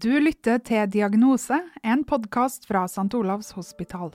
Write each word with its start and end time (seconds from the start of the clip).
Du 0.00 0.12
lytter 0.16 0.56
til 0.64 0.86
Diagnose, 0.88 1.58
en 1.84 2.02
podkast 2.08 2.64
fra 2.64 2.86
St. 2.88 3.10
Olavs 3.18 3.50
hospital. 3.52 4.14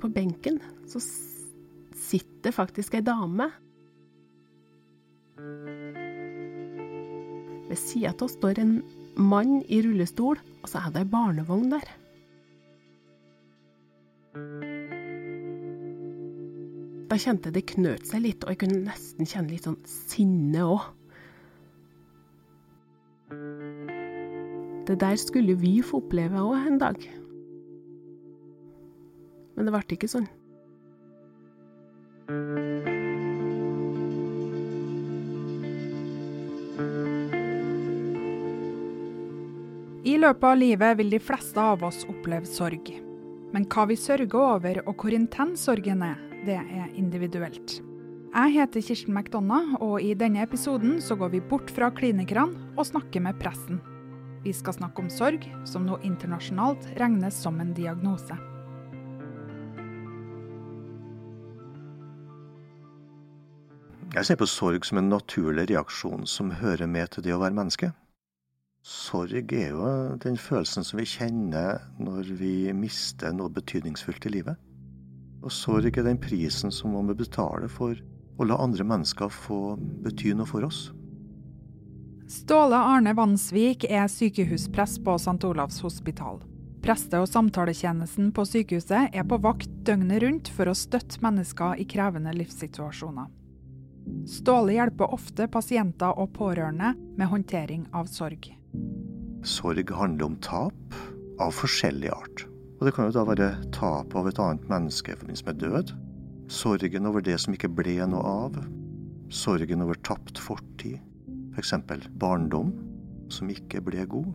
På 0.00 0.08
benken 0.14 0.56
så 0.88 1.02
sitter 1.02 2.54
faktisk 2.56 2.96
ei 2.96 3.02
dame. 3.04 3.50
Ved 7.68 7.76
sida 7.76 8.14
av 8.14 8.32
står 8.32 8.62
en 8.64 8.74
mann 9.20 9.58
i 9.68 9.82
rullestol, 9.84 10.40
og 10.62 10.72
så 10.72 10.86
er 10.86 10.94
det 10.94 11.04
ei 11.04 11.10
barnevogn 11.12 11.74
der. 11.74 11.90
Da 17.12 17.20
kjente 17.20 17.52
det 17.52 17.68
knøt 17.74 18.08
seg 18.08 18.24
litt, 18.24 18.46
og 18.46 18.54
jeg 18.54 18.62
kunne 18.64 18.86
nesten 18.88 19.28
kjenne 19.28 19.52
litt 19.52 19.68
sånn 19.68 19.82
sinne 19.84 20.64
òg. 20.64 20.94
Det 24.88 24.96
der 25.02 25.18
skulle 25.20 25.52
vi 25.60 25.82
få 25.84 26.00
oppleve 26.00 26.40
òg 26.40 26.66
en 26.70 26.78
dag. 26.80 27.02
Men 29.56 29.66
det 29.68 29.72
ble 29.74 29.96
ikke 29.98 30.08
sånn. 30.08 30.28
I 40.08 40.14
løpet 40.16 40.46
av 40.48 40.56
livet 40.56 40.96
vil 41.02 41.12
de 41.12 41.20
fleste 41.20 41.60
av 41.60 41.84
oss 41.84 42.06
oppleve 42.08 42.48
sorg. 42.48 42.88
Men 43.52 43.68
hva 43.68 43.84
vi 43.90 43.96
sørger 43.96 44.40
over 44.40 44.80
og 44.86 44.96
hvor 44.96 45.12
intens 45.12 45.66
sorgen 45.68 46.00
er, 46.06 46.16
det 46.48 46.56
er 46.56 46.96
individuelt. 46.96 47.82
Jeg 48.28 48.56
heter 48.56 48.84
Kirsten 48.84 49.12
McDonagh, 49.16 49.76
og 49.84 50.00
i 50.00 50.14
denne 50.16 50.44
episoden 50.44 50.96
så 51.04 51.16
går 51.18 51.36
vi 51.36 51.44
bort 51.44 51.68
fra 51.72 51.92
klinikerne 51.92 52.72
og 52.76 52.88
snakker 52.88 53.24
med 53.24 53.40
pressen. 53.40 53.80
Vi 54.44 54.52
skal 54.54 54.76
snakke 54.76 55.02
om 55.02 55.08
sorg, 55.10 55.46
som 55.66 55.86
nå 55.86 55.98
internasjonalt 56.06 56.86
regnes 57.00 57.40
som 57.42 57.58
en 57.60 57.72
diagnose. 57.74 58.36
Jeg 64.14 64.24
ser 64.24 64.38
på 64.40 64.46
sorg 64.48 64.86
som 64.88 65.00
en 65.00 65.10
naturlig 65.12 65.66
reaksjon 65.68 66.24
som 66.26 66.54
hører 66.62 66.88
med 66.90 67.10
til 67.12 67.26
det 67.26 67.34
å 67.34 67.40
være 67.42 67.54
menneske. 67.58 67.90
Sorg 68.88 69.52
er 69.52 69.74
jo 69.74 69.90
den 70.22 70.38
følelsen 70.40 70.86
som 70.86 71.02
vi 71.02 71.04
kjenner 71.06 71.82
når 72.00 72.30
vi 72.38 72.70
mister 72.72 73.34
noe 73.36 73.52
betydningsfullt 73.52 74.30
i 74.30 74.32
livet. 74.38 74.56
Og 75.42 75.52
sorg 75.52 75.90
er 75.90 76.06
den 76.06 76.20
prisen 76.22 76.72
som 76.74 76.94
man 76.94 77.10
må 77.10 77.18
betale 77.18 77.68
for 77.68 77.98
å 78.38 78.46
la 78.46 78.56
andre 78.62 78.86
mennesker 78.86 79.28
få 79.34 79.76
bety 80.06 80.32
noe 80.38 80.48
for 80.48 80.64
oss. 80.66 80.88
Ståle 82.28 82.76
Arne 82.76 83.14
Vansvik 83.16 83.86
er 83.88 84.04
sykehusprest 84.12 85.00
på 85.04 85.14
St. 85.16 85.44
Olavs 85.48 85.78
hospital. 85.80 86.42
Preste- 86.84 87.22
og 87.22 87.28
samtaletjenesten 87.28 88.34
på 88.36 88.44
sykehuset 88.44 89.16
er 89.16 89.24
på 89.24 89.38
vakt 89.40 89.70
døgnet 89.88 90.20
rundt 90.26 90.50
for 90.52 90.68
å 90.68 90.74
støtte 90.76 91.22
mennesker 91.24 91.80
i 91.80 91.86
krevende 91.88 92.34
livssituasjoner. 92.36 93.30
Ståle 94.28 94.76
hjelper 94.76 95.16
ofte 95.16 95.48
pasienter 95.48 96.20
og 96.20 96.34
pårørende 96.36 96.92
med 97.16 97.32
håndtering 97.32 97.88
av 97.96 98.12
sorg. 98.12 98.52
Sorg 99.40 99.96
handler 99.96 100.28
om 100.28 100.36
tap 100.44 101.00
av 101.40 101.56
forskjellig 101.56 102.12
art. 102.12 102.44
Og 102.76 102.86
Det 102.86 102.94
kan 102.94 103.08
jo 103.08 103.16
da 103.16 103.24
være 103.24 103.50
tap 103.72 104.12
av 104.12 104.28
et 104.28 104.38
annet 104.38 104.68
menneske 104.68 105.16
i 105.16 105.16
forbindelse 105.16 105.48
med 105.48 105.64
død. 105.64 105.96
Sorgen 106.52 107.08
over 107.08 107.24
det 107.24 107.40
som 107.40 107.56
ikke 107.56 107.72
ble 107.72 108.02
noe 108.04 108.20
av. 108.44 108.64
Sorgen 109.32 109.80
over 109.80 109.96
tapt 110.04 110.36
fortid. 110.36 111.00
F.eks. 111.58 111.74
barndom 112.14 112.70
som 113.34 113.48
ikke 113.50 113.80
ble 113.82 114.04
god. 114.06 114.28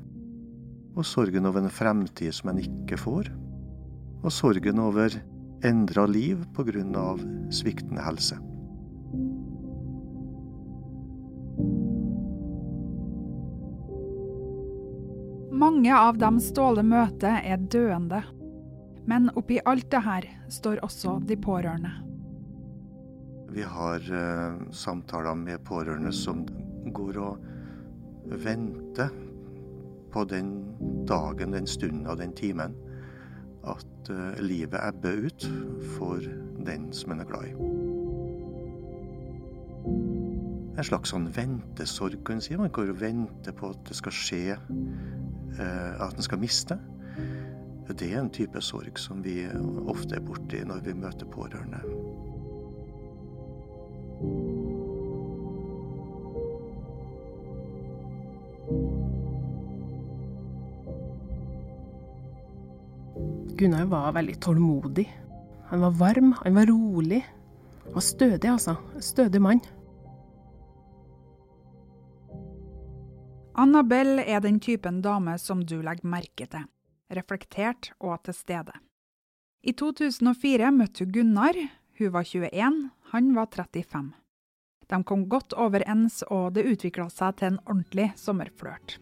Og 0.93 1.05
sorgen 1.07 1.47
over 1.47 1.63
en 1.63 1.71
fremtid 1.71 2.35
som 2.35 2.52
en 2.52 2.59
ikke 2.59 2.97
får. 2.99 3.29
Og 4.23 4.31
sorgen 4.31 4.81
over 4.83 5.16
endra 5.63 6.03
liv 6.06 6.44
pga. 6.53 7.16
sviktende 7.50 8.03
helse. 8.03 8.35
Mange 15.53 15.95
av 15.95 16.17
dem 16.19 16.41
Ståle 16.44 16.83
møter, 16.83 17.39
er 17.39 17.57
døende. 17.57 18.19
Men 19.07 19.31
oppi 19.35 19.62
alt 19.66 19.88
det 19.91 20.03
her 20.03 20.28
står 20.50 20.83
også 20.83 21.22
de 21.23 21.38
pårørende. 21.39 21.94
Vi 23.53 23.63
har 23.63 24.00
eh, 24.12 24.59
samtaler 24.72 25.35
med 25.35 25.63
pårørende 25.63 26.12
som 26.12 26.44
går 26.91 27.19
og 27.21 27.38
venter 28.44 29.09
på 30.13 30.23
den 30.29 30.49
dagen, 31.07 31.53
den 31.53 31.67
stunden 31.67 32.07
og 32.07 32.17
den 32.17 32.33
timen 32.38 32.75
at 33.67 34.09
eh, 34.11 34.44
livet 34.44 34.79
ebber 34.88 35.25
ut 35.25 35.47
for 35.95 36.19
den 36.66 36.94
som 36.94 37.11
en 37.11 37.23
er 37.23 37.29
glad 37.29 37.47
i. 37.47 37.53
En 40.73 40.88
slags 40.88 41.13
sånn 41.13 41.29
ventesorg, 41.35 42.17
kan 42.25 42.39
en 42.39 42.44
si. 42.44 42.55
Man 42.57 42.73
går 42.73 42.91
og 42.95 43.01
venter 43.01 43.55
på 43.55 43.71
at 43.73 43.83
det 43.88 43.97
skal 44.00 44.15
skje, 44.17 44.57
eh, 44.57 45.94
at 46.01 46.17
en 46.17 46.27
skal 46.27 46.41
miste. 46.41 46.79
Det 47.94 48.09
er 48.09 48.21
en 48.21 48.31
type 48.33 48.61
sorg 48.63 48.97
som 48.97 49.21
vi 49.23 49.44
ofte 49.91 50.17
er 50.17 50.23
borti 50.25 50.63
når 50.65 50.85
vi 50.85 50.95
møter 50.97 51.29
pårørende. 51.29 51.83
Gunnar 63.58 63.86
var 63.86 64.14
veldig 64.14 64.40
tålmodig. 64.41 65.06
Han 65.69 65.81
var 65.81 65.91
varm, 65.91 66.31
han 66.44 66.56
var 66.56 66.66
rolig. 66.66 67.22
Han 67.84 67.94
var 67.94 68.02
stødig, 68.02 68.50
altså. 68.50 68.75
Stødig 69.00 69.41
mann. 69.41 69.62
Annabelle 73.53 74.25
er 74.25 74.42
den 74.42 74.58
typen 74.59 75.02
dame 75.06 75.38
som 75.38 75.62
du 75.62 75.78
legger 75.86 76.09
merke 76.09 76.47
til. 76.50 76.66
Reflektert 77.13 77.92
og 78.02 78.24
til 78.25 78.34
stede. 78.34 78.74
I 79.62 79.75
2004 79.78 80.74
møtte 80.74 81.06
hun 81.06 81.13
Gunnar. 81.13 81.59
Hun 82.00 82.12
var 82.12 82.25
21, 82.25 82.80
han 83.13 83.34
var 83.36 83.52
35. 83.53 84.13
De 84.90 85.03
kom 85.06 85.28
godt 85.30 85.53
overens, 85.53 86.24
og 86.34 86.56
det 86.58 86.66
utvikla 86.66 87.06
seg 87.13 87.38
til 87.38 87.53
en 87.53 87.59
ordentlig 87.68 88.09
sommerflørt. 88.18 88.97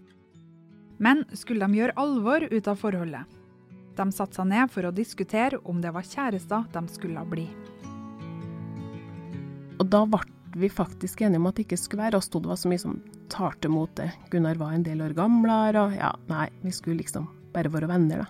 Men 1.00 1.24
skulle 1.34 1.66
de 1.66 1.80
gjøre 1.80 1.96
alvor 1.98 2.44
ut 2.52 2.68
av 2.68 2.78
forholdet? 2.84 3.41
De 3.98 4.08
satte 4.16 4.40
seg 4.40 4.50
ned 4.52 4.72
for 4.72 4.88
å 4.88 4.94
diskutere 4.96 5.60
om 5.68 5.82
det 5.84 5.92
var 5.94 6.08
kjærester 6.08 6.68
de 6.74 6.84
skulle 6.94 7.24
bli. 7.30 7.48
Og 9.82 9.88
da 9.90 10.04
ble 10.06 10.22
vi 10.62 10.70
faktisk 10.70 11.22
enige 11.24 11.40
om 11.40 11.48
at 11.50 11.58
det 11.58 11.66
ikke 11.66 11.80
skulle 11.80 12.06
være 12.06 12.20
oss 12.20 12.30
to. 12.30 12.42
Det 12.44 12.52
var 12.52 12.60
så 12.60 12.72
mye 12.72 12.82
som 12.82 13.00
talte 13.32 13.72
mot 13.72 13.92
det. 13.98 14.12
Gunnar 14.32 14.60
var 14.60 14.76
en 14.76 14.84
del 14.86 15.02
år 15.04 15.16
gamlere, 15.18 15.88
og 15.88 15.96
ja, 15.96 16.12
nei, 16.30 16.50
vi 16.62 16.74
skulle 16.76 17.02
liksom 17.02 17.30
bare 17.56 17.72
være 17.72 17.90
venner, 17.92 18.26
da. 18.26 18.28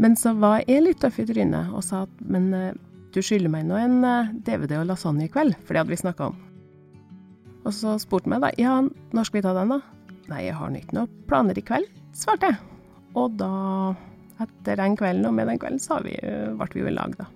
Men 0.00 0.16
så 0.18 0.32
var 0.34 0.64
jeg 0.66 0.82
litt 0.82 0.98
tøff 1.04 1.20
i 1.22 1.26
trynet 1.28 1.70
og 1.70 1.84
sa 1.86 2.02
at 2.08 2.22
men 2.26 2.48
eh, 2.56 2.72
du 3.14 3.20
skylder 3.22 3.52
meg 3.52 3.68
nå 3.68 3.78
en 3.78 4.00
eh, 4.02 4.32
DVD 4.42 4.80
og 4.80 4.88
lasagne 4.90 5.28
i 5.28 5.30
kveld, 5.30 5.54
for 5.62 5.70
det 5.70 5.84
hadde 5.84 5.94
vi 5.94 6.00
snakka 6.02 6.32
om. 6.32 6.40
Og 7.64 7.72
så 7.72 7.94
spurte 8.02 8.26
han 8.26 8.34
meg 8.34 8.42
da, 8.42 8.50
ja, 8.58 8.80
når 9.14 9.28
skal 9.28 9.38
vi 9.38 9.46
ta 9.46 9.54
den, 9.56 9.76
da? 9.76 9.80
Nei, 10.32 10.46
jeg 10.48 10.58
har 10.58 10.78
ikke 10.80 10.98
noen 10.98 11.20
planer 11.30 11.60
i 11.60 11.64
kveld, 11.64 11.86
svarte 12.16 12.50
jeg. 12.50 12.73
Og 13.14 13.36
da, 13.38 13.94
etter 14.42 14.80
den 14.80 14.96
kvelden 14.98 15.28
og 15.30 15.34
med 15.36 15.50
den 15.50 15.60
kvelden, 15.62 15.82
så 15.82 16.00
vi, 16.02 16.16
ble 16.18 16.70
vi 16.74 16.82
jo 16.82 16.90
i 16.90 16.94
lag, 16.94 17.14
da. 17.18 17.30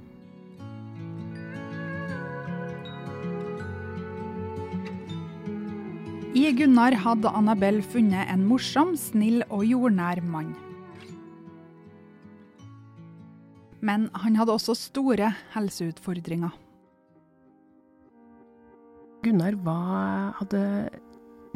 I 6.39 6.51
Gunnar 6.55 6.95
hadde 7.03 7.31
Annabelle 7.35 7.83
funnet 7.83 8.29
en 8.31 8.45
morsom, 8.47 8.93
snill 8.99 9.41
og 9.49 9.65
jordnær 9.67 10.21
mann. 10.23 10.53
Men 13.81 14.09
han 14.19 14.37
hadde 14.39 14.55
også 14.55 14.77
store 14.77 15.33
helseutfordringer. 15.55 16.53
Gunnar 19.25 19.59
var, 19.67 20.37
hadde 20.39 20.63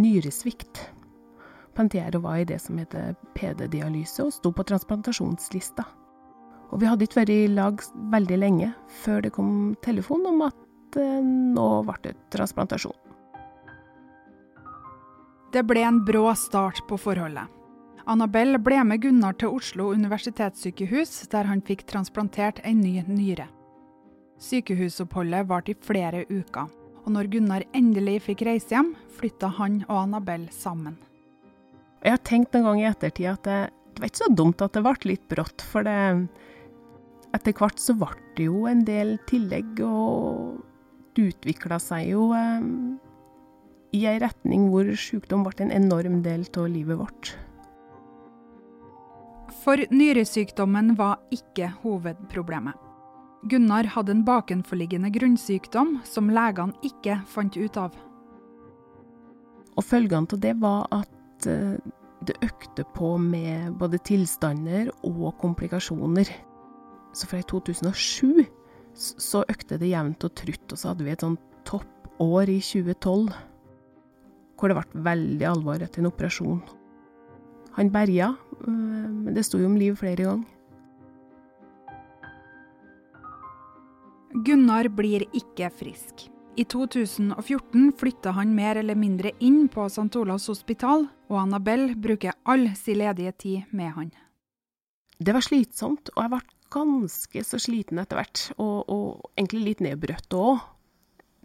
nyresvikt. 0.02 0.86
Pantero 1.74 2.20
var 2.20 2.42
i 2.42 2.44
det 2.48 2.58
som 2.60 2.78
heter 2.78 3.14
PD-dialyse, 3.36 4.24
og 4.24 4.34
sto 4.34 4.52
på 4.52 4.64
transplantasjonslista. 4.68 5.86
Og 6.72 6.80
vi 6.80 6.88
hadde 6.88 7.06
ikke 7.06 7.20
vært 7.20 7.32
i 7.32 7.48
lag 7.52 7.80
veldig 8.12 8.38
lenge 8.40 8.72
før 9.02 9.24
det 9.24 9.32
kom 9.36 9.72
telefon 9.84 10.24
om 10.28 10.44
at 10.48 10.98
eh, 11.00 11.20
nå 11.22 11.68
ble 11.88 11.98
det 12.04 12.14
transplantasjon. 12.32 12.96
Det 15.52 15.66
ble 15.68 15.82
en 15.84 16.00
brå 16.04 16.30
start 16.38 16.80
på 16.88 16.96
forholdet. 16.96 17.50
Annabelle 18.08 18.58
ble 18.58 18.80
med 18.88 19.02
Gunnar 19.04 19.36
til 19.38 19.52
Oslo 19.52 19.90
universitetssykehus, 19.94 21.28
der 21.30 21.46
han 21.46 21.60
fikk 21.62 21.84
transplantert 21.90 22.58
en 22.64 22.80
ny 22.80 23.02
nyre. 23.06 23.46
Sykehusoppholdet 24.42 25.46
varte 25.46 25.74
i 25.74 25.78
flere 25.78 26.24
uker, 26.30 26.70
Og 27.02 27.10
når 27.10 27.26
Gunnar 27.26 27.62
endelig 27.74 28.20
fikk 28.22 28.44
reise 28.46 28.70
hjem, 28.70 28.92
flytta 29.18 29.48
han 29.58 29.80
og 29.88 30.04
Annabelle 30.04 30.52
sammen. 30.54 30.94
Jeg 32.02 32.16
har 32.16 32.24
tenkt 32.26 32.54
noen 32.54 32.66
gang 32.66 32.80
i 32.82 32.88
ettertid 32.90 33.30
at 33.30 33.44
det, 33.46 33.60
det 33.92 34.02
var 34.02 34.10
ikke 34.10 34.24
så 34.24 34.34
dumt 34.34 34.64
at 34.64 34.74
det 34.74 34.82
ble 34.82 35.12
litt 35.12 35.28
brått, 35.30 35.62
for 35.62 35.86
det 35.86 35.98
Etter 37.32 37.54
hvert 37.56 37.78
så 37.80 37.94
ble 37.96 38.10
det 38.36 38.44
jo 38.44 38.66
en 38.68 38.82
del 38.84 39.14
tillegg, 39.24 39.78
og 39.86 40.58
det 41.16 41.30
utvikla 41.30 41.78
seg 41.80 42.10
jo 42.10 42.26
eh, 42.36 42.66
i 43.96 44.02
ei 44.08 44.18
retning 44.20 44.66
hvor 44.72 44.90
sykdom 45.00 45.46
ble 45.46 45.64
en 45.64 45.72
enorm 45.72 46.20
del 46.24 46.44
av 46.52 46.68
livet 46.68 47.00
vårt. 47.00 47.32
For 49.62 49.80
nyresykdommen 49.94 50.92
var 50.98 51.22
ikke 51.32 51.70
hovedproblemet. 51.82 52.76
Gunnar 53.48 53.88
hadde 53.94 54.14
en 54.14 54.24
bakenforliggende 54.26 55.10
grunnsykdom 55.14 55.96
som 56.06 56.30
legene 56.30 56.76
ikke 56.86 57.16
fant 57.32 57.56
ut 57.56 57.80
av. 57.80 57.96
Og 59.72 59.86
følgene 59.86 60.28
av 60.28 60.42
det 60.44 60.54
var 60.60 60.86
at 60.94 61.10
eh, 61.50 61.76
det 62.22 62.38
økte 62.44 62.84
på 62.94 63.16
med 63.18 63.74
både 63.80 64.00
tilstander 64.06 64.90
og 65.06 65.32
komplikasjoner. 65.42 66.28
Så 67.12 67.28
fra 67.28 67.40
i 67.42 67.46
2007 67.48 68.44
så 68.94 69.42
økte 69.48 69.78
det 69.80 69.90
jevnt 69.90 70.24
og 70.24 70.34
trutt, 70.38 70.66
og 70.70 70.78
så 70.78 70.92
hadde 70.92 71.06
vi 71.06 71.14
et 71.14 71.24
sånn 71.24 71.38
toppår 71.68 72.52
i 72.52 72.60
2012 72.60 73.32
hvor 74.62 74.70
det 74.70 74.78
ble 74.78 75.02
veldig 75.02 75.46
alvor 75.48 75.82
etter 75.82 75.98
en 75.98 76.10
operasjon. 76.12 76.60
Han 77.74 77.88
berga, 77.90 78.28
eh, 78.62 78.68
men 78.70 79.34
det 79.34 79.42
sto 79.48 79.58
jo 79.58 79.66
om 79.66 79.78
liv 79.80 79.96
flere 79.98 80.28
ganger. 80.28 80.58
Gunnar 84.46 84.88
blir 84.88 85.26
ikke 85.36 85.68
frisk. 85.76 86.28
I 86.52 86.64
2014 86.64 87.92
flytta 87.96 88.30
han 88.36 88.50
mer 88.54 88.76
eller 88.76 88.94
mindre 88.94 89.30
inn 89.40 89.70
på 89.72 89.86
St. 89.88 90.10
Olavs 90.20 90.50
hospital, 90.52 91.06
og 91.32 91.38
Annabelle 91.40 91.94
bruker 91.96 92.36
all 92.44 92.66
sin 92.76 92.98
ledige 93.00 93.32
tid 93.44 93.70
med 93.72 93.94
han. 93.96 94.10
Det 95.16 95.32
var 95.32 95.46
slitsomt, 95.46 96.10
og 96.12 96.20
jeg 96.20 96.32
ble 96.34 96.42
ganske 96.72 97.44
så 97.48 97.60
sliten 97.60 98.02
etter 98.02 98.20
hvert, 98.20 98.44
og, 98.58 98.84
og 98.84 99.32
egentlig 99.38 99.64
litt 99.64 99.82
nedbrutt 99.86 100.36
òg. 100.36 100.60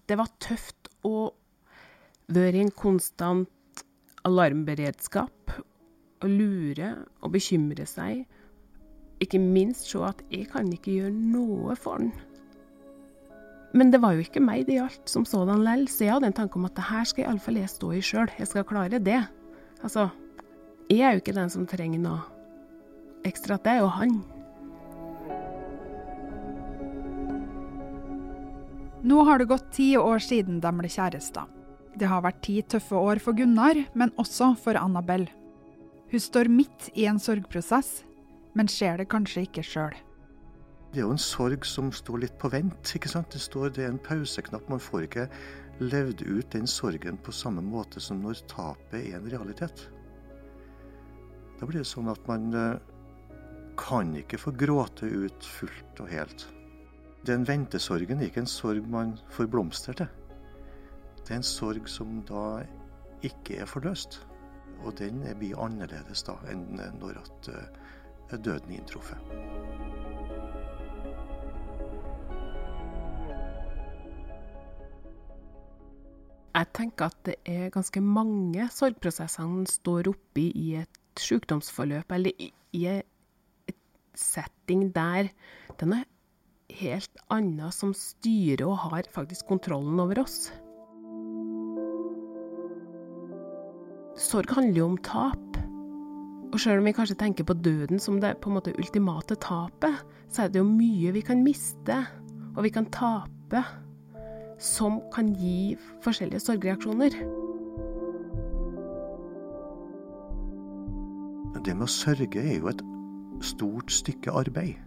Det 0.07 0.19
var 0.19 0.33
tøft 0.43 0.91
å 1.07 1.29
være 2.27 2.59
i 2.59 2.65
en 2.67 2.75
konstant 2.75 3.85
alarmberedskap, 4.27 5.33
Å 6.17 6.25
lure 6.25 6.87
og 7.21 7.29
bekymre 7.35 7.85
seg. 7.85 8.23
Ikke 9.21 9.37
minst 9.37 9.85
se 9.85 9.99
at 10.01 10.23
jeg 10.33 10.47
kan 10.49 10.65
ikke 10.73 10.95
gjøre 10.95 11.13
noe 11.13 11.75
for 11.77 12.01
den. 12.01 12.09
Men 13.77 13.91
det 13.93 13.99
var 14.01 14.15
jo 14.17 14.23
ikke 14.25 14.41
meg 14.41 14.63
det 14.65 14.79
gjaldt 14.79 15.11
som 15.11 15.25
sådan 15.27 15.61
lell, 15.61 15.83
så 15.91 16.07
jeg 16.07 16.15
hadde 16.15 16.31
en 16.31 16.37
tanke 16.39 16.57
om 16.57 16.65
at 16.65 16.73
det 16.77 16.87
her 16.87 17.05
skal 17.05 17.27
iallfall 17.27 17.59
jeg 17.59 17.69
stå 17.69 17.91
i 17.93 17.99
sjøl. 18.01 18.31
Jeg 18.39 18.49
skal 18.49 18.65
klare 18.65 18.97
det. 18.97 19.19
Altså, 19.85 20.07
jeg 20.89 21.03
er 21.05 21.13
jo 21.13 21.21
ikke 21.21 21.35
den 21.37 21.51
som 21.53 21.67
trenger 21.69 22.01
noe 22.01 22.23
ekstra. 23.27 23.59
Det 23.61 23.75
er 23.75 23.83
jo 23.83 23.91
han. 23.93 24.15
Nå 29.07 29.21
har 29.29 29.37
det 29.37 29.49
gått 29.51 29.69
ti 29.77 29.91
år 29.99 30.25
siden 30.25 30.57
de 30.63 30.73
ble 30.79 30.89
kjærester. 30.89 31.45
Det 31.97 32.09
har 32.09 32.25
vært 32.25 32.41
ti 32.45 32.57
tøffe 32.65 32.97
år 32.97 33.21
for 33.21 33.37
Gunnar, 33.37 33.77
men 33.93 34.13
også 34.17 34.55
for 34.57 34.79
Annabelle. 34.79 35.29
Hun 36.09 36.23
står 36.23 36.49
midt 36.49 36.89
i 36.95 37.05
en 37.09 37.21
sorgprosess, 37.21 38.01
men 38.57 38.69
ser 38.71 38.97
det 38.97 39.09
kanskje 39.11 39.45
ikke 39.45 39.65
sjøl. 39.65 39.95
Det 40.97 41.03
er 41.03 41.11
jo 41.11 41.13
en 41.13 41.21
sorg 41.21 41.65
som 41.69 41.91
står 41.93 42.23
litt 42.23 42.37
på 42.41 42.49
vent. 42.49 42.89
ikke 42.97 43.09
sant? 43.11 43.29
Det, 43.29 43.37
står, 43.37 43.67
det 43.69 43.83
er 43.85 43.91
en 43.91 43.99
pauseknapp. 44.01 44.63
Man 44.65 44.79
får 44.81 45.03
ikke 45.05 45.25
levd 45.77 46.23
ut 46.25 46.47
den 46.55 46.65
sorgen 46.65 47.19
på 47.21 47.33
samme 47.37 47.61
måte 47.61 48.01
som 48.01 48.23
når 48.23 48.39
tapet 48.49 49.03
er 49.03 49.19
en 49.19 49.27
realitet. 49.29 49.83
Da 51.59 51.69
blir 51.69 51.83
det 51.83 51.89
sånn 51.91 52.09
at 52.09 52.25
man 52.25 52.47
eh, 52.49 52.79
kan 53.77 54.09
ikke 54.17 54.39
få 54.41 54.55
gråte 54.57 55.05
ut 55.05 55.45
fullt 55.59 56.01
og 56.01 56.09
helt. 56.09 56.47
Den 57.29 57.45
ventesorgen 57.45 58.17
er 58.17 58.31
ikke 58.31 58.47
en 58.47 58.49
sorg 58.49 58.89
man 58.89 59.19
får 59.37 59.51
blomster 59.53 59.99
til. 60.01 60.09
Det 61.21 61.29
er 61.29 61.43
en 61.43 61.45
sorg 61.45 61.85
som 61.93 62.23
da 62.25 62.63
ikke 63.21 63.61
er 63.61 63.69
forløst. 63.69 64.23
Og 64.81 64.97
den 64.97 65.21
blir 65.37 65.61
annerledes 65.61 66.25
da 66.25 66.39
enn 66.49 66.65
når 66.97 67.21
at 67.21 67.53
uh, 67.53 68.33
døden 68.33 68.79
inntruffet. 68.79 69.86
Jeg 76.57 76.71
tenker 76.73 77.11
at 77.11 77.17
det 77.27 77.35
er 77.45 77.69
ganske 77.69 78.01
mange 78.01 78.63
sorgprosesser 78.73 79.45
en 79.45 79.67
står 79.69 80.07
oppi 80.09 80.47
i 80.57 80.71
et 80.79 81.21
sykdomsforløp, 81.21 82.09
eller 82.15 82.33
i, 82.41 82.49
et 82.89 83.75
setting 84.17 84.87
der 84.95 85.29
det 85.77 85.85
er 85.93 86.07
helt 86.79 87.21
annet 87.29 87.75
som 87.77 87.93
styrer 87.93 88.65
og 88.65 88.79
har 88.87 89.09
faktisk 89.13 89.45
kontrollen 89.53 90.01
over 90.01 90.23
oss. 90.23 90.49
Sorg 94.17 94.49
handler 94.57 94.81
jo 94.81 94.91
om 94.95 94.99
tap. 95.05 95.61
Og 96.47 96.57
sjøl 96.63 96.81
om 96.81 96.87
vi 96.89 96.95
kanskje 96.97 97.19
tenker 97.21 97.45
på 97.45 97.53
døden 97.61 98.01
som 98.01 98.17
det 98.23 98.39
på 98.41 98.49
en 98.49 98.57
måte 98.57 98.73
ultimate 98.81 99.37
tapet, 99.43 100.01
så 100.33 100.47
er 100.47 100.49
det 100.49 100.63
jo 100.63 100.69
mye 100.71 101.13
vi 101.13 101.21
kan 101.21 101.45
miste, 101.45 102.01
og 102.55 102.63
vi 102.65 102.73
kan 102.73 102.89
tape 102.89 103.61
som 104.59 105.01
kan 105.13 105.33
gi 105.35 105.77
forskjellige 106.01 106.39
sorgreaksjoner. 106.39 107.17
Det 111.65 111.75
med 111.75 111.83
å 111.83 111.91
sørge 111.91 112.39
er 112.39 112.61
jo 112.61 112.69
et 112.71 112.81
stort 113.43 113.91
stykke 113.91 114.31
arbeid. 114.31 114.77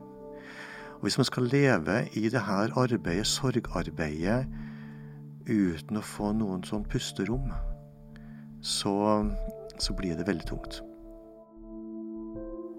Og 0.95 1.03
Hvis 1.03 1.19
man 1.19 1.25
skal 1.25 1.43
leve 1.43 1.97
i 2.17 2.29
det 2.29 2.41
her 2.41 2.73
arbeidet, 2.77 3.27
sorgarbeidet, 3.27 4.47
uten 5.49 5.97
å 5.97 6.05
få 6.05 6.33
noen 6.33 6.65
sånn 6.65 6.85
pusterom, 6.89 7.51
så, 8.61 8.95
så 9.79 9.97
blir 9.97 10.17
det 10.17 10.27
veldig 10.29 10.47
tungt. 10.49 10.81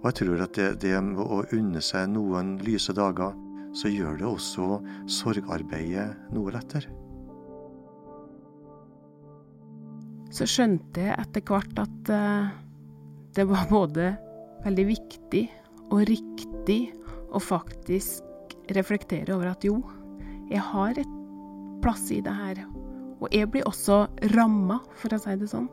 Og 0.01 0.09
jeg 0.09 0.17
tror 0.21 0.43
at 0.47 0.57
det, 0.57 0.69
det 0.81 0.97
å 0.97 1.43
unne 1.53 1.81
seg 1.81 2.09
noen 2.09 2.55
lyse 2.65 2.93
dager 2.93 3.37
så 3.77 3.91
gjør 3.91 4.17
det 4.19 4.27
også 4.27 4.79
sorgarbeidet 5.09 6.09
noe 6.35 6.53
lettere. 6.53 6.91
Så 10.31 10.47
skjønte 10.47 11.03
jeg 11.03 11.17
etter 11.19 11.43
hvert 11.43 11.79
at 11.83 12.11
uh, 12.11 12.51
det 13.35 13.45
var 13.49 13.67
både 13.71 14.13
veldig 14.63 14.85
viktig 14.87 15.43
og 15.91 16.05
riktig 16.07 16.81
å 17.31 17.39
faktisk 17.43 18.55
reflektere 18.75 19.35
over 19.35 19.51
at 19.51 19.65
jo, 19.67 19.81
jeg 20.51 20.63
har 20.71 20.99
et 20.99 21.17
plass 21.83 22.05
i 22.13 22.21
det 22.23 22.31
her. 22.31 22.61
Og 23.21 23.27
jeg 23.33 23.49
blir 23.51 23.67
også 23.67 24.05
ramma, 24.33 24.79
for 24.97 25.13
å 25.13 25.19
si 25.21 25.35
det 25.39 25.49
sånn. 25.51 25.67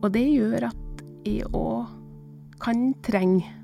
Og 0.00 0.08
det 0.14 0.24
gjør 0.24 0.70
at 0.70 1.02
jeg 1.26 1.48
òg 1.56 1.90
kan 2.62 2.90
trenge 3.04 3.59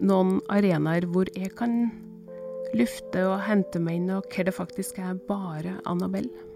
noen 0.00 0.38
arenaer 0.52 1.06
hvor 1.10 1.30
jeg 1.36 1.54
kan 1.58 1.88
lufte 2.76 3.24
og 3.26 3.40
hente 3.46 3.80
meg 3.80 4.00
inn, 4.00 4.12
og 4.18 4.28
hva 4.32 4.44
det 4.46 4.54
faktisk 4.54 5.00
er 5.02 5.18
bare 5.28 5.78
Annabelle. 5.88 6.46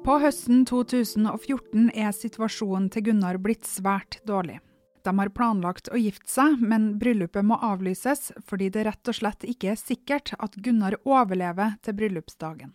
På 0.00 0.16
høsten 0.22 0.64
2014 0.64 1.90
er 1.92 2.14
situasjonen 2.16 2.88
til 2.90 3.10
Gunnar 3.10 3.36
blitt 3.42 3.68
svært 3.68 4.16
dårlig. 4.26 4.56
De 5.04 5.12
har 5.16 5.32
planlagt 5.32 5.90
å 5.92 6.00
gifte 6.00 6.28
seg, 6.28 6.56
men 6.60 6.94
bryllupet 7.00 7.44
må 7.44 7.56
avlyses 7.64 8.30
fordi 8.48 8.70
det 8.72 8.86
rett 8.88 9.12
og 9.12 9.16
slett 9.16 9.44
ikke 9.48 9.74
er 9.74 9.80
sikkert 9.80 10.34
at 10.38 10.56
Gunnar 10.64 10.96
overlever 11.04 11.76
til 11.84 11.96
bryllupsdagen. 12.00 12.72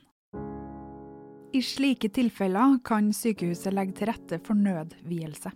I 1.56 1.62
slike 1.64 2.10
tilfeller 2.14 2.80
kan 2.86 3.14
sykehuset 3.16 3.74
legge 3.74 3.98
til 4.00 4.12
rette 4.12 4.42
for 4.44 4.58
nødvielse. 4.60 5.54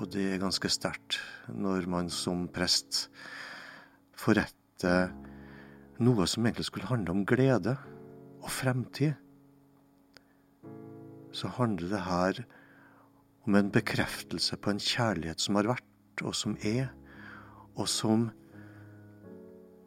Og 0.00 0.08
det 0.08 0.22
er 0.32 0.40
ganske 0.40 0.68
sterkt 0.72 1.18
når 1.52 1.84
man 1.92 2.06
som 2.08 2.46
prest 2.48 3.10
forretter 4.16 5.10
noe 6.00 6.24
som 6.30 6.46
egentlig 6.46 6.70
skulle 6.70 6.88
handle 6.88 7.12
om 7.12 7.26
glede 7.28 7.74
og 8.40 8.48
fremtid. 8.48 9.12
Så 11.36 11.50
handler 11.58 11.92
det 11.92 12.00
her 12.06 12.40
om 13.44 13.58
en 13.60 13.68
bekreftelse 13.72 14.56
på 14.56 14.72
en 14.72 14.80
kjærlighet 14.80 15.44
som 15.44 15.58
har 15.60 15.68
vært, 15.68 16.24
og 16.24 16.32
som 16.36 16.56
er, 16.64 16.88
og 17.76 17.88
som 17.88 18.30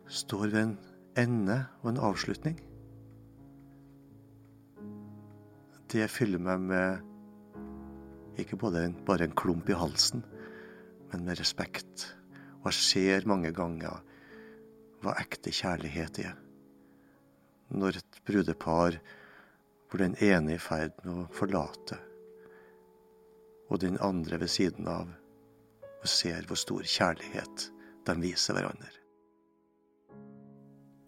står 0.05 0.45
ved 0.53 0.61
en 0.61 0.77
ende 1.17 1.57
og 1.81 1.89
en 1.89 2.03
avslutning. 2.11 2.61
Det 5.89 6.05
fyller 6.09 6.41
meg 6.41 6.61
med 6.69 7.12
ikke 8.39 8.57
en, 8.79 8.95
bare 9.05 9.27
en 9.27 9.35
klump 9.35 9.69
i 9.69 9.77
halsen, 9.77 10.23
men 11.11 11.25
med 11.25 11.39
respekt. 11.39 12.15
Og 12.63 12.71
jeg 12.71 12.79
ser 12.79 13.27
mange 13.29 13.51
ganger 13.51 14.01
hva 15.03 15.17
ekte 15.19 15.51
kjærlighet 15.51 16.19
er. 16.23 16.37
Når 17.73 17.99
et 17.99 18.21
brudepar 18.25 18.99
hvor 19.89 20.01
den 20.01 20.15
ene 20.17 20.55
er 20.55 20.57
i 20.57 20.61
ferd 20.61 20.95
med 21.03 21.13
å 21.13 21.27
forlate, 21.35 21.99
og 23.69 23.81
den 23.83 23.99
andre 24.01 24.39
ved 24.41 24.49
siden 24.49 24.87
av, 24.89 25.11
og 26.01 26.09
ser 26.09 26.47
hvor 26.49 26.59
stor 26.59 26.81
kjærlighet 26.81 27.69
de 28.07 28.15
viser 28.19 28.57
hverandre. 28.57 28.89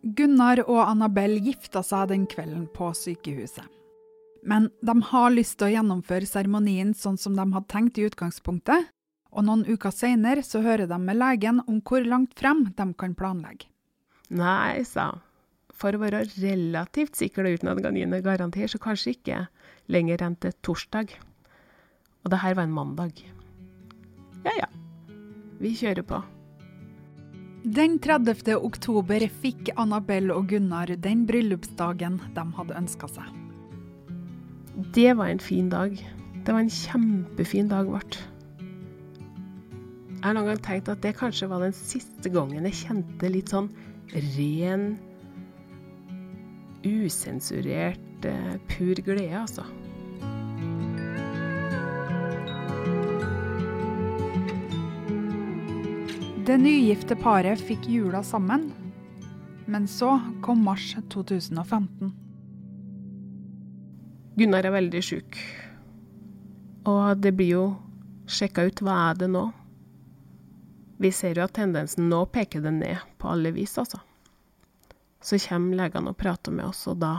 Gunnar 0.05 0.61
og 0.67 0.83
Annabelle 0.83 1.41
gifta 1.41 1.81
seg 1.81 2.11
den 2.11 2.27
kvelden 2.29 2.67
på 2.69 2.91
sykehuset. 2.93 3.74
Men 4.45 4.69
de 4.85 4.95
har 5.09 5.33
lyst 5.33 5.57
til 5.57 5.69
å 5.69 5.73
gjennomføre 5.73 6.29
seremonien 6.29 6.93
sånn 6.93 7.17
som 7.17 7.33
de 7.37 7.45
hadde 7.49 7.71
tenkt 7.71 7.97
i 7.97 8.05
utgangspunktet, 8.05 8.91
og 9.35 9.47
noen 9.47 9.65
uker 9.67 9.91
seinere 9.91 10.45
så 10.45 10.61
hører 10.63 10.87
de 10.87 10.99
med 11.01 11.17
legen 11.17 11.63
om 11.65 11.81
hvor 11.83 12.05
langt 12.05 12.37
frem 12.39 12.67
de 12.77 12.85
kan 12.93 13.15
planlegge. 13.17 13.67
Nei, 14.29 14.83
sa 14.87 15.11
hun. 15.11 15.23
For 15.75 15.91
å 15.91 15.99
være 15.99 16.21
relativt 16.39 17.17
sikker 17.19 17.49
uten 17.49 17.67
at 17.67 17.81
kan 17.83 17.97
garanterer, 18.23 18.71
så 18.71 18.79
kanskje 18.79 19.11
ikke 19.17 19.41
lenger 19.91 20.23
enn 20.23 20.37
til 20.39 20.55
torsdag. 20.63 21.11
Og 22.23 22.31
det 22.31 22.39
her 22.39 22.55
var 22.55 22.63
en 22.63 22.77
mandag. 22.77 23.19
Ja 24.45 24.55
ja, 24.55 24.69
vi 25.59 25.75
kjører 25.75 26.07
på. 26.07 26.23
Den 27.65 27.99
30. 27.99 28.55
oktober 28.55 29.27
fikk 29.41 29.73
Annabelle 29.75 30.37
og 30.37 30.47
Gunnar 30.53 30.95
den 30.95 31.25
bryllupsdagen 31.27 32.21
de 32.37 32.45
hadde 32.55 32.79
ønska 32.79 33.09
seg. 33.11 33.44
Det 34.75 35.13
var 35.13 35.27
en 35.27 35.39
fin 35.39 35.69
dag. 35.69 35.95
Det 36.45 36.51
var 36.51 36.59
en 36.59 36.69
kjempefin 36.69 37.69
dag 37.71 37.87
vårt. 37.87 38.17
Jeg 38.59 40.23
har 40.27 40.33
noen 40.35 40.49
gang 40.49 40.59
tenkt 40.65 40.89
at 40.91 40.99
det 41.05 41.13
kanskje 41.15 41.47
var 41.47 41.61
den 41.63 41.75
siste 41.77 42.27
gangen 42.33 42.65
jeg 42.67 42.75
kjente 42.81 43.29
litt 43.31 43.53
sånn 43.53 43.69
ren, 44.11 44.97
usensurert, 46.83 48.25
eh, 48.27 48.57
pur 48.67 48.99
glede, 49.05 49.45
altså. 49.45 49.63
Det 56.45 56.59
nygifte 56.59 57.15
paret 57.15 57.63
fikk 57.63 57.87
jula 57.87 58.25
sammen, 58.27 58.67
men 59.71 59.87
så 59.87 60.17
kom 60.43 60.67
mars 60.67 60.91
2015. 61.15 62.24
Gunnar 64.35 64.67
er 64.67 64.73
veldig 64.75 65.01
sjuk, 65.05 65.37
og 66.91 67.21
det 67.23 67.31
blir 67.37 67.53
jo 67.53 67.65
sjekka 68.27 68.65
ut 68.67 68.81
hva 68.83 68.95
er 69.09 69.21
det 69.21 69.29
nå. 69.31 69.45
Vi 70.99 71.11
ser 71.11 71.39
jo 71.39 71.45
at 71.45 71.55
tendensen 71.55 72.09
nå 72.11 72.25
peker 72.31 72.63
det 72.63 72.73
ned 72.75 73.05
på 73.19 73.29
alle 73.31 73.53
vis, 73.55 73.77
altså. 73.79 74.01
Så 75.23 75.39
kommer 75.47 75.79
legene 75.79 76.11
og 76.11 76.19
prater 76.19 76.51
med 76.51 76.67
oss, 76.67 76.83
og 76.91 76.99
da 76.99 77.13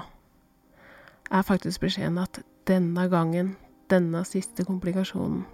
er 1.33 1.47
faktisk 1.47 1.87
beskjeden 1.87 2.21
at 2.21 2.43
denne 2.69 3.09
gangen, 3.09 3.55
denne 3.91 4.25
siste 4.27 4.67
komplikasjonen 4.67 5.45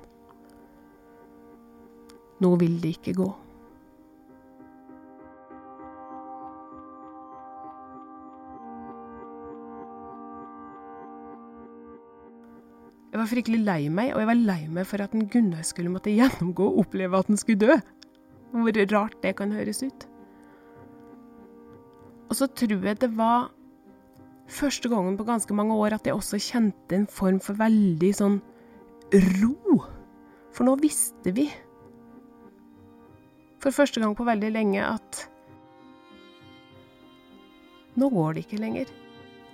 Nå 2.43 2.57
vil 2.59 2.81
det 2.83 2.97
ikke 2.97 3.13
gå. 3.15 3.29
Var 13.23 13.31
fryktelig 13.31 13.63
lei 13.65 13.81
meg, 13.93 14.13
og 14.13 14.23
jeg 14.23 14.31
var 14.31 14.39
lei 14.39 14.61
meg 14.69 14.87
for 14.89 15.03
at 15.05 15.15
en 15.17 15.27
Gunnar 15.31 15.65
skulle 15.67 15.93
måtte 15.93 16.15
gjennomgå 16.19 16.69
og 16.69 16.85
oppleve 16.87 17.19
at 17.19 17.31
han 17.31 17.41
skulle 17.41 17.63
dø. 17.63 17.81
Hvor 18.53 18.79
rart 18.93 19.17
det 19.25 19.37
kan 19.39 19.53
høres 19.55 19.81
ut. 19.83 20.07
Og 22.29 22.37
så 22.37 22.49
tror 22.49 22.85
jeg 22.85 23.01
det 23.01 23.11
var 23.17 23.51
første 24.53 24.89
gangen 24.93 25.17
på 25.17 25.27
ganske 25.29 25.55
mange 25.57 25.75
år 25.77 25.97
at 25.97 26.07
jeg 26.07 26.17
også 26.17 26.41
kjente 26.41 26.97
en 26.97 27.09
form 27.09 27.41
for 27.45 27.57
veldig 27.61 28.13
sånn 28.17 28.39
ro. 29.41 29.79
For 30.53 30.69
nå 30.69 30.77
visste 30.81 31.33
vi, 31.33 31.47
for 33.63 33.73
første 33.73 34.01
gang 34.03 34.17
på 34.19 34.27
veldig 34.27 34.51
lenge, 34.53 34.83
at 34.85 35.23
nå 38.01 38.09
går 38.13 38.35
det 38.35 38.47
ikke 38.47 38.61
lenger. 38.61 38.91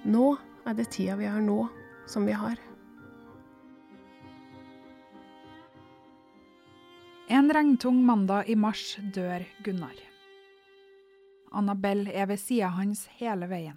Nå 0.08 0.32
er 0.66 0.78
det 0.78 0.90
tida 0.94 1.18
vi 1.18 1.28
har 1.28 1.42
nå, 1.44 1.66
som 2.08 2.26
vi 2.26 2.34
har. 2.38 2.67
En 7.30 7.52
regntung 7.52 7.98
mandag 8.04 8.48
i 8.48 8.54
mars 8.56 8.96
dør 9.12 9.42
Gunnar. 9.60 9.98
Annabelle 11.52 12.08
er 12.08 12.24
ved 12.30 12.40
sida 12.40 12.70
hans 12.72 13.02
hele 13.18 13.44
veien. 13.50 13.76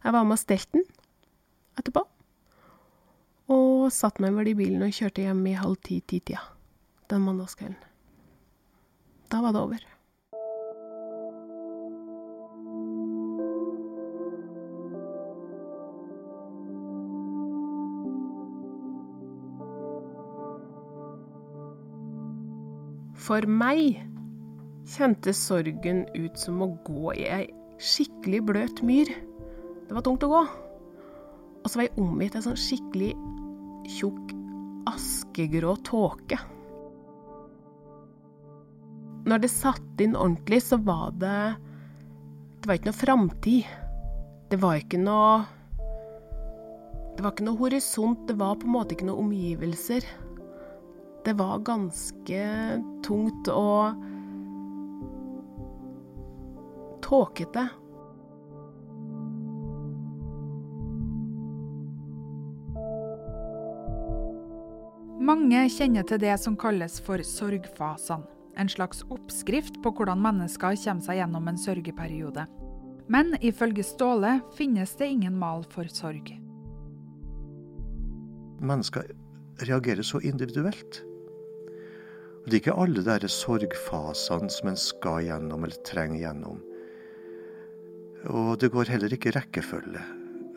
Jeg 0.00 0.14
var 0.16 0.24
med 0.24 0.38
og 0.38 0.40
stelte 0.40 0.78
den 0.78 0.86
etterpå. 1.76 2.06
Og 3.52 3.92
satte 3.92 4.24
meg 4.24 4.32
vel 4.38 4.54
i 4.54 4.56
bilen 4.62 4.86
og 4.86 4.96
kjørte 4.96 5.26
hjem 5.26 5.44
i 5.52 5.58
halv 5.60 5.76
ti-ti-tida 5.84 6.40
den 7.12 7.26
mandagskvelden. 7.28 7.76
Da 9.28 9.44
var 9.44 9.52
det 9.52 9.60
over. 9.60 9.91
For 23.22 23.46
meg 23.46 24.00
kjentes 24.90 25.38
sorgen 25.46 26.02
ut 26.16 26.38
som 26.38 26.62
å 26.64 26.72
gå 26.86 27.12
i 27.14 27.26
ei 27.30 27.44
skikkelig 27.82 28.40
bløt 28.48 28.82
myr. 28.86 29.10
Det 29.86 29.94
var 29.94 30.04
tungt 30.06 30.24
å 30.26 30.30
gå. 30.32 30.42
Og 31.62 31.68
så 31.70 31.78
var 31.78 31.86
jeg 31.86 32.02
omgitt 32.02 32.38
av 32.38 32.46
sånn 32.46 32.58
skikkelig 32.58 33.12
tjukk, 33.98 34.32
askegrå 34.90 35.76
tåke. 35.86 36.38
Når 39.30 39.44
det 39.44 39.52
satt 39.52 40.02
inn 40.02 40.18
ordentlig, 40.18 40.58
så 40.66 40.80
var 40.82 41.12
det 41.14 41.54
Det 42.62 42.68
var 42.68 42.78
ikke 42.78 42.90
noe 42.90 42.98
framtid. 42.98 43.70
Det 44.50 44.58
var 44.62 44.80
ikke 44.80 44.98
noe 44.98 45.44
Det 47.16 47.22
var 47.22 47.32
ikke 47.34 47.46
noe 47.46 47.60
horisont, 47.60 48.26
det 48.26 48.34
var 48.40 48.58
på 48.58 48.66
en 48.66 48.74
måte 48.74 48.96
ikke 48.96 49.06
noe 49.06 49.22
omgivelser. 49.22 50.06
Det 51.24 51.36
var 51.38 51.58
ganske 51.62 52.42
tungt 53.06 53.48
og 53.48 53.94
tåkete. 57.02 57.68
Mange 65.22 65.62
kjenner 65.70 66.02
til 66.02 66.18
det 66.18 66.34
som 66.42 66.56
kalles 66.58 66.98
for 67.06 67.22
sorgfasene. 67.22 68.26
En 68.58 68.68
slags 68.68 69.00
oppskrift 69.08 69.78
på 69.80 69.92
hvordan 69.96 70.20
mennesker 70.20 70.74
kommer 70.82 71.06
seg 71.06 71.20
gjennom 71.22 71.46
en 71.48 71.56
sørgeperiode. 71.56 72.44
Men 73.08 73.32
ifølge 73.40 73.84
Ståle 73.86 74.34
finnes 74.58 74.92
det 74.98 75.08
ingen 75.14 75.38
mal 75.38 75.64
for 75.72 75.88
sorg. 75.88 76.34
Mennesker 78.60 79.08
reagerer 79.64 80.04
så 80.04 80.20
individuelt. 80.20 81.00
Og 82.42 82.50
Det 82.50 82.56
er 82.56 82.60
ikke 82.62 82.80
alle 82.82 83.02
de 83.06 83.30
sorgfasene 83.30 84.50
som 84.50 84.68
en 84.72 84.78
skal 84.78 85.22
gjennom 85.28 85.62
eller 85.62 85.78
trenger 85.86 86.24
gjennom. 86.24 86.58
Og 88.34 88.58
det 88.58 88.72
går 88.74 88.90
heller 88.90 89.14
ikke 89.14 89.34
rekkefølge. 89.34 90.02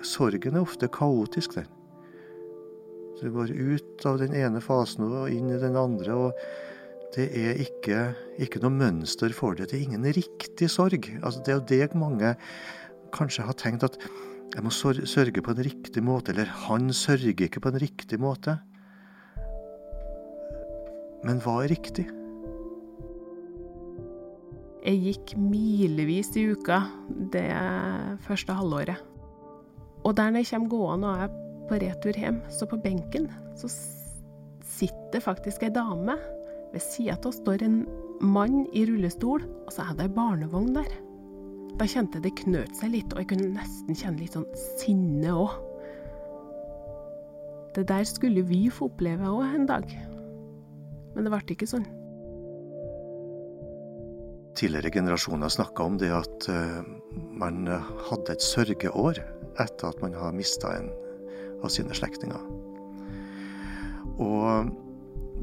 Sorgen 0.05 0.57
er 0.57 0.65
ofte 0.65 0.89
kaotisk, 0.89 1.55
den. 1.57 1.69
Du 3.21 3.29
går 3.31 3.53
ut 3.53 4.05
av 4.05 4.19
den 4.19 4.33
ene 4.35 4.59
fasen 4.61 5.05
og 5.07 5.29
inn 5.31 5.53
i 5.53 5.61
den 5.61 5.77
andre. 5.79 6.13
og 6.13 7.13
Det 7.15 7.29
er 7.31 7.61
ikke, 7.63 8.15
ikke 8.41 8.59
noe 8.65 8.73
mønster 8.75 9.31
for 9.33 9.55
det. 9.55 9.69
Det 9.71 9.79
er 9.79 9.85
ingen 9.85 10.05
riktig 10.17 10.69
sorg. 10.69 11.07
Altså, 11.21 11.41
det 11.45 11.53
er 11.53 11.59
jo 11.61 11.69
det 11.69 11.95
mange 11.95 12.35
kanskje 13.15 13.45
har 13.47 13.55
tenkt 13.55 13.85
at 13.87 13.97
jeg 14.55 14.63
må 14.63 14.71
sørge 14.71 15.41
på 15.43 15.53
en 15.53 15.63
riktig 15.63 16.03
måte, 16.03 16.31
eller 16.31 16.49
han 16.67 16.91
sørger 16.93 17.45
ikke 17.47 17.61
på 17.63 17.71
en 17.71 17.79
riktig 17.81 18.19
måte. 18.19 18.59
Men 21.25 21.41
hva 21.41 21.63
er 21.63 21.71
riktig? 21.73 22.05
Jeg 24.85 25.01
gikk 25.01 25.31
milevis 25.41 26.29
i 26.37 26.45
uka 26.53 26.83
det 27.33 27.49
første 28.27 28.53
halvåret. 28.53 29.01
Og 30.05 30.13
der 30.13 30.29
når 30.29 30.43
jeg 30.43 30.51
kommer 30.51 30.69
gående 30.69 31.09
og 31.09 31.23
er 31.25 31.33
på 31.65 31.79
retur 31.81 32.19
hjem, 32.21 32.37
så 32.53 32.67
på 32.69 32.77
benken, 32.77 33.25
så 33.57 33.71
sitter 34.75 35.23
faktisk 35.23 35.65
ei 35.65 35.73
dame. 35.73 36.19
Ved 36.75 36.83
sida 36.83 37.17
av 37.17 37.33
står 37.33 37.65
en 37.65 37.81
mann 38.21 38.67
i 38.77 38.85
rullestol, 38.85 39.41
og 39.65 39.73
så 39.73 39.87
er 39.87 39.97
det 39.97 40.05
ei 40.05 40.13
barnevogn 40.13 40.75
der. 40.77 40.93
Da 41.79 41.87
kjente 41.89 42.19
jeg 42.19 42.27
det 42.27 42.37
knøt 42.43 42.77
seg 42.77 42.93
litt, 42.93 43.13
og 43.15 43.23
jeg 43.23 43.31
kunne 43.33 43.55
nesten 43.57 43.97
kjenne 43.97 44.21
litt 44.21 44.37
sånn 44.37 44.45
sinne 44.77 45.33
òg. 45.33 45.57
Det 47.75 47.89
der 47.89 48.05
skulle 48.07 48.45
vi 48.45 48.67
få 48.71 48.91
oppleve 48.91 49.33
òg 49.33 49.57
en 49.57 49.65
dag. 49.73 49.89
Men 51.15 51.25
det 51.25 51.31
ble 51.31 51.55
ikke 51.55 51.69
sånn. 51.69 51.87
tidligere 54.55 54.91
generasjoner 54.91 55.51
snakka 55.51 55.83
om 55.83 55.97
det 55.99 56.11
at 56.15 56.45
uh, 56.47 56.77
man 57.35 57.67
hadde 58.07 58.31
et 58.31 58.43
sørgeår 58.43 59.19
etter 59.59 59.89
at 59.89 59.99
man 59.99 60.15
har 60.15 60.35
mista 60.35 60.71
en 60.77 60.87
av 61.59 61.73
sine 61.73 61.95
slektninger. 61.95 62.39
Og 64.23 64.71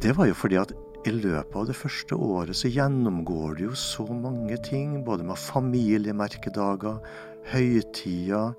det 0.00 0.14
var 0.16 0.30
jo 0.30 0.38
fordi 0.38 0.58
at 0.60 0.72
i 1.08 1.12
løpet 1.12 1.56
av 1.58 1.66
det 1.66 1.76
første 1.76 2.14
året 2.14 2.56
så 2.56 2.70
gjennomgår 2.70 3.56
du 3.58 3.64
jo 3.66 3.76
så 3.78 4.06
mange 4.06 4.56
ting, 4.64 5.00
både 5.04 5.26
med 5.26 5.40
familiemerkedager, 5.40 7.00
høytider, 7.52 8.54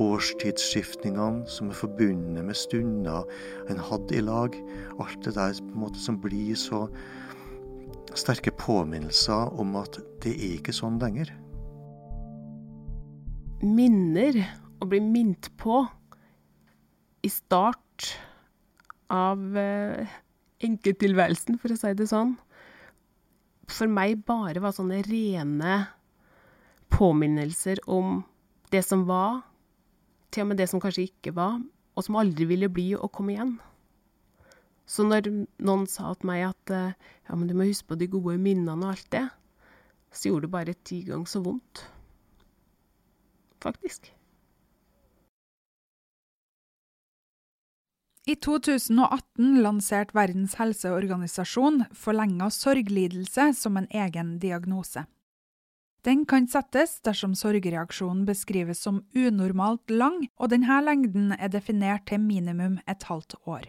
årstidsskiftningene 0.00 1.48
som 1.50 1.68
er 1.68 1.76
forbundet 1.76 2.44
med 2.46 2.56
stunder 2.56 3.26
en 3.70 3.82
hadde 3.90 4.16
i 4.16 4.24
lag. 4.24 4.56
Alt 5.02 5.24
det 5.26 5.34
der 5.36 5.58
måte 5.76 6.00
som 6.00 6.20
blir 6.22 6.56
så 6.58 6.86
sterke 8.16 8.52
påminnelser 8.56 9.52
om 9.60 9.76
at 9.80 9.98
det 10.24 10.34
er 10.36 10.56
ikke 10.58 10.74
sånn 10.76 11.00
lenger. 11.02 11.32
Minner 13.62 14.40
å 14.82 14.88
bli 14.90 15.00
minnet 15.04 15.50
på 15.60 15.84
i 17.22 17.30
start 17.30 18.08
av 19.12 19.56
eh, 19.58 20.10
enkelttilværelsen, 20.66 21.58
for 21.60 21.74
å 21.74 21.78
si 21.78 21.92
det 21.98 22.08
sånn, 22.10 22.34
for 23.70 23.90
meg 23.90 24.24
bare 24.26 24.62
var 24.62 24.74
sånne 24.74 25.02
rene 25.06 25.76
påminnelser 26.92 27.80
om 27.90 28.20
det 28.72 28.82
som 28.84 29.06
var, 29.08 29.42
til 30.32 30.46
og 30.46 30.52
med 30.52 30.60
det 30.60 30.68
som 30.70 30.80
kanskje 30.82 31.10
ikke 31.10 31.34
var, 31.36 31.60
og 31.92 32.06
som 32.06 32.18
aldri 32.20 32.48
ville 32.48 32.70
bli 32.72 32.92
å 32.96 33.10
komme 33.12 33.34
igjen. 33.34 33.56
Så 34.88 35.04
når 35.06 35.28
noen 35.62 35.84
sa 35.88 36.12
til 36.16 36.28
meg 36.28 36.46
at 36.48 36.72
eh, 36.74 36.96
ja, 37.28 37.36
men 37.36 37.46
du 37.48 37.54
må 37.56 37.68
huske 37.68 37.92
på 37.92 38.00
de 38.00 38.10
gode 38.10 38.38
minnene 38.42 38.74
og 38.74 38.96
alt 38.96 39.08
det, 39.14 39.26
så 40.12 40.28
gjorde 40.28 40.48
det 40.48 40.56
bare 40.56 40.80
ti 40.84 41.02
ganger 41.06 41.30
så 41.30 41.40
vondt. 41.44 41.84
Faktisk. 43.62 44.10
I 48.26 48.36
2018 48.38 49.62
lanserte 49.64 50.14
Verdens 50.14 50.54
helseorganisasjon 50.60 51.88
forlenga 51.98 52.50
sorglidelse 52.54 53.48
som 53.58 53.80
en 53.80 53.88
egen 53.90 54.36
diagnose. 54.42 55.02
Den 56.02 56.24
kan 56.26 56.48
settes 56.50 56.96
dersom 57.06 57.36
sorgreaksjonen 57.38 58.24
beskrives 58.26 58.80
som 58.82 59.04
unormalt 59.14 59.90
lang, 59.90 60.24
og 60.34 60.50
denne 60.50 60.80
lengden 60.82 61.30
er 61.36 61.52
definert 61.52 62.08
til 62.10 62.18
minimum 62.18 62.80
et 62.90 63.06
halvt 63.06 63.36
år. 63.46 63.68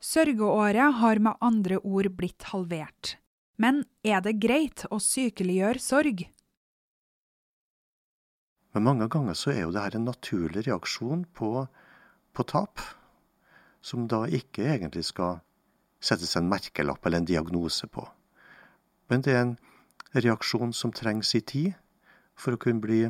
Sørgeåret 0.00 1.00
har 1.00 1.20
med 1.20 1.36
andre 1.44 1.78
ord 1.84 2.08
blitt 2.16 2.48
halvert. 2.52 3.18
Men 3.60 3.84
er 4.02 4.24
det 4.24 4.38
greit 4.40 4.86
å 4.90 4.98
sykeliggjøre 5.00 5.80
sorg? 5.80 6.24
Men 8.74 8.88
mange 8.88 9.06
ganger 9.12 9.36
så 9.38 9.52
er 9.52 9.62
jo 9.62 9.74
dette 9.76 10.00
en 10.00 10.08
naturlig 10.08 10.64
reaksjon 10.66 11.26
på, 11.36 11.66
på 12.34 12.46
tap 12.50 12.80
som 13.84 14.08
da 14.08 14.24
ikke 14.26 14.64
egentlig 14.72 15.04
skal 15.12 15.38
settes 16.04 16.34
en 16.40 16.48
merkelapp 16.48 17.04
eller 17.04 17.20
en 17.20 17.28
diagnose 17.28 17.86
på. 17.86 18.02
Men 19.12 19.22
det 19.22 19.36
er 19.36 19.42
en 19.44 19.56
reaksjon 20.14 20.72
som 20.72 20.92
trengs 20.94 21.34
i 21.34 21.42
tid 21.42 21.72
for 22.38 22.54
å 22.54 22.60
kunne 22.60 22.82
bli 22.82 23.00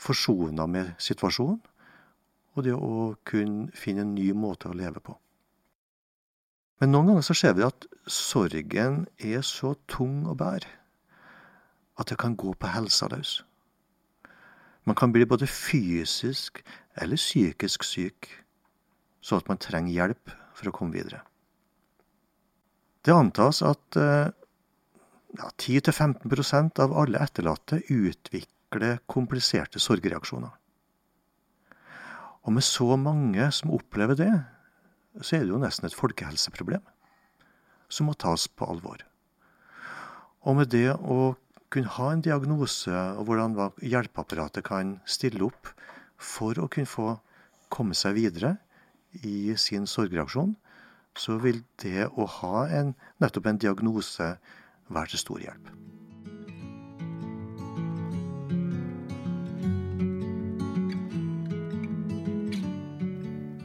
forsona 0.00 0.66
med 0.70 0.94
situasjonen, 1.02 1.60
og 2.56 2.64
det 2.66 2.74
å 2.74 3.14
kunne 3.26 3.70
finne 3.76 4.04
en 4.06 4.14
ny 4.16 4.30
måte 4.34 4.70
å 4.70 4.76
leve 4.76 5.02
på. 5.04 5.14
Men 6.80 6.94
noen 6.94 7.10
ganger 7.10 7.26
så 7.26 7.36
ser 7.36 7.54
vi 7.58 7.66
at 7.66 7.86
sorgen 8.08 9.04
er 9.18 9.44
så 9.46 9.74
tung 9.90 10.24
å 10.26 10.34
bære 10.34 10.68
at 12.00 12.08
det 12.08 12.16
kan 12.18 12.36
gå 12.40 12.54
på 12.56 12.70
helsa 12.72 13.10
løs. 13.12 13.42
Man 14.88 14.96
kan 14.96 15.12
bli 15.12 15.26
både 15.28 15.46
fysisk 15.46 16.62
eller 16.96 17.20
psykisk 17.20 17.84
syk 17.84 18.30
så 19.20 19.36
at 19.36 19.48
man 19.50 19.60
trenger 19.60 19.92
hjelp 19.92 20.32
for 20.56 20.70
å 20.70 20.74
komme 20.74 20.96
videre. 20.96 21.20
Det 23.04 23.12
antas 23.12 23.60
at 23.64 23.96
eh, 24.00 24.32
ja, 25.38 25.50
10-15% 25.56 26.80
av 26.82 26.94
alle 26.98 27.20
etterlatte 27.22 27.80
utvikler 27.88 29.00
kompliserte 29.10 29.82
sorgreaksjoner. 29.82 30.52
Og 32.46 32.56
med 32.56 32.64
så 32.64 32.96
mange 32.96 33.50
som 33.52 33.74
opplever 33.74 34.16
det, 34.18 34.32
så 35.20 35.36
er 35.36 35.44
det 35.44 35.52
jo 35.52 35.60
nesten 35.60 35.86
et 35.88 35.96
folkehelseproblem 35.96 36.82
som 37.90 38.06
må 38.06 38.14
tas 38.14 38.46
på 38.48 38.68
alvor. 38.70 39.02
Og 40.46 40.56
med 40.56 40.70
det 40.72 40.94
å 40.94 41.34
kunne 41.70 41.92
ha 41.98 42.10
en 42.12 42.22
diagnose, 42.24 42.90
og 42.90 43.26
hvordan 43.28 43.56
hjelpeapparatet 43.82 44.64
kan 44.66 44.96
stille 45.04 45.44
opp 45.46 45.68
for 46.16 46.58
å 46.58 46.68
kunne 46.70 46.90
få 46.90 47.12
komme 47.70 47.94
seg 47.98 48.16
videre, 48.16 48.56
i 49.26 49.56
sin 49.58 49.88
sorgreaksjon, 49.90 50.54
så 51.18 51.36
vil 51.42 51.64
det 51.82 52.06
å 52.14 52.26
ha 52.38 52.66
en, 52.70 52.92
nettopp 53.18 53.48
en 53.50 53.58
diagnose 53.58 54.28
være 54.90 55.12
til 55.12 55.22
stor 55.22 55.42
hjelp. 55.44 55.70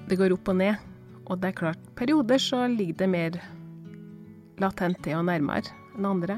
Det 0.06 0.20
går 0.20 0.36
opp 0.36 0.52
og 0.54 0.60
ned, 0.60 0.84
og 1.26 1.40
det 1.42 1.50
er 1.50 1.58
klart, 1.58 1.88
perioder 1.98 2.40
så 2.40 2.66
ligger 2.70 3.02
det 3.02 3.10
mer 3.10 3.40
latent 4.62 5.02
til 5.04 5.18
og 5.18 5.26
nærmere 5.28 5.74
enn 5.96 6.08
andre. 6.08 6.38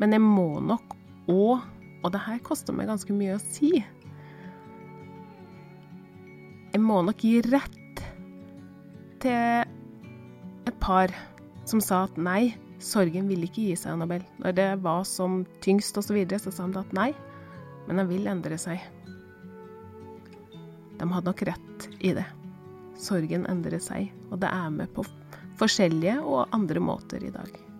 Men 0.00 0.16
jeg 0.16 0.22
må 0.24 0.62
nok 0.64 0.96
òg, 1.30 1.60
og 2.02 2.08
det 2.14 2.22
her 2.24 2.40
koster 2.42 2.74
meg 2.74 2.88
ganske 2.90 3.14
mye 3.14 3.36
å 3.36 3.42
si 3.42 3.76
Jeg 6.72 6.80
må 6.80 7.02
nok 7.04 7.20
gi 7.20 7.42
rett 7.44 8.00
til 9.20 9.68
et 10.66 10.78
par 10.80 11.12
som 11.68 11.82
sa 11.84 12.06
at 12.08 12.16
nei, 12.16 12.54
sorgen 12.84 13.28
vil 13.30 13.46
ikke 13.46 13.64
gi 13.68 13.76
seg, 13.78 13.94
Annabelle. 13.94 14.26
Når 14.42 14.56
det 14.58 14.68
var 14.84 15.06
som 15.08 15.42
tyngst 15.64 15.96
osv., 15.98 16.10
så, 16.10 16.16
videre, 16.16 16.42
så 16.42 16.52
sa 16.52 16.66
han 16.66 16.76
at 16.80 16.94
nei, 16.96 17.10
men 17.88 18.02
den 18.02 18.10
vil 18.10 18.28
endre 18.30 18.58
seg. 18.60 18.82
De 21.00 21.08
hadde 21.08 21.26
nok 21.26 21.44
rett 21.48 21.88
i 22.00 22.12
det. 22.14 22.26
Sorgen 23.02 23.48
endrer 23.50 23.82
seg, 23.82 24.12
og 24.30 24.42
det 24.42 24.50
er 24.52 24.70
med 24.74 24.92
på 24.94 25.06
forskjellige 25.58 26.20
og 26.22 26.52
andre 26.54 26.82
måter 26.82 27.24
i 27.24 27.32
dag. 27.34 27.71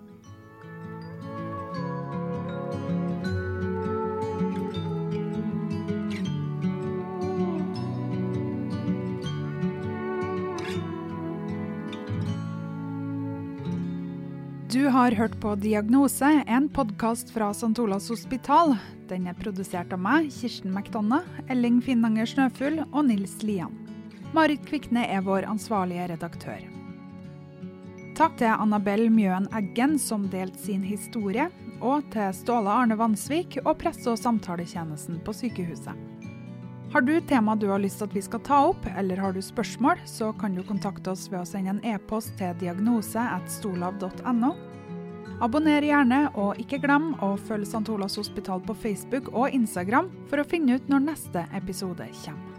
Har 14.92 15.12
hørt 15.12 15.40
på 15.40 15.55
Diagnose, 15.55 16.44
en 16.46 16.68
podkast 16.68 17.31
fra 17.31 17.50
St. 17.50 17.78
Olavs 17.81 18.09
hospital. 18.12 18.74
Den 19.09 19.24
er 19.31 19.37
produsert 19.38 19.92
av 19.94 20.00
meg, 20.05 20.26
Kirsten 20.35 20.68
McDonagh, 20.74 21.28
Elling 21.48 21.78
Finnanger 21.81 22.28
Snøfull 22.28 22.83
og 22.85 23.07
Nils 23.09 23.38
Lian. 23.40 23.72
Marit 24.37 24.61
Kvikne 24.68 25.07
er 25.09 25.24
vår 25.24 25.46
ansvarlige 25.48 26.11
redaktør. 26.11 26.66
Takk 28.18 28.37
til 28.42 28.52
Annabelle 28.52 29.09
Mjøen 29.09 29.46
Eggen, 29.57 29.96
som 29.96 30.26
delte 30.28 30.61
sin 30.61 30.85
historie, 30.85 31.46
og 31.81 32.05
til 32.12 32.28
Ståle 32.37 32.74
Arne 32.83 32.98
Vansvik 33.00 33.62
og 33.64 33.78
presse- 33.81 34.12
og 34.12 34.20
samtaletjenesten 34.20 35.22
på 35.24 35.33
sykehuset. 35.38 35.96
Har 36.92 37.00
du 37.00 37.14
tema 37.31 37.57
du 37.57 37.70
har 37.72 37.81
lyst 37.81 38.02
til 38.02 38.11
at 38.11 38.18
vi 38.18 38.24
skal 38.28 38.44
ta 38.44 38.61
opp, 38.74 38.85
eller 38.92 39.16
har 39.24 39.33
du 39.33 39.40
spørsmål, 39.40 40.05
så 40.05 40.35
kan 40.37 40.52
du 40.52 40.61
kontakte 40.68 41.16
oss 41.16 41.31
ved 41.33 41.40
å 41.40 41.48
sende 41.48 41.78
en 41.78 41.81
e-post 41.94 42.37
til 42.37 42.52
diagnose.stolav.no. 42.61 44.52
Abonner 45.42 45.85
gjerne, 45.87 46.24
og 46.38 46.61
ikke 46.62 46.80
glem 46.85 47.12
å 47.22 47.35
følge 47.48 47.68
St. 47.70 47.85
Olavs 47.90 48.18
hospital 48.20 48.62
på 48.64 48.76
Facebook 48.85 49.32
og 49.32 49.50
Instagram 49.54 50.11
for 50.30 50.42
å 50.42 50.48
finne 50.48 50.78
ut 50.78 50.90
når 50.92 51.06
neste 51.11 51.46
episode 51.58 52.08
kommer. 52.22 52.51